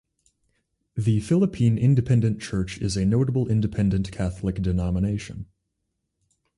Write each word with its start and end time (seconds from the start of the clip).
The 0.95 1.19
Philippine 1.19 1.77
Independent 1.77 2.41
Church 2.41 2.79
is 2.79 2.97
a 2.97 3.05
notable 3.05 3.47
independent 3.47 4.11
Catholic 4.11 4.55
denomination. 4.55 5.45